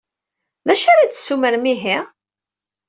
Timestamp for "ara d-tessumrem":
0.93-1.65